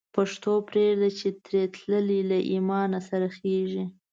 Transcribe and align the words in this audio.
پښتو 0.15 0.51
پریږده 0.69 1.09
چی 1.17 1.29
تری 1.43 1.63
تللی، 1.75 2.21
له 2.29 2.37
ایمان 2.51 2.91
سره 3.09 3.27
خرڅیږی 3.35 3.85